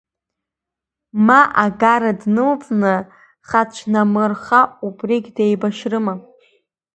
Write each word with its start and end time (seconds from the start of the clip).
Ма 1.25 1.41
агара 1.63 2.11
днылҵны, 2.21 2.95
хацәнамырха, 3.47 4.61
убригь 4.85 5.29
деибашьрыма? 5.35 6.13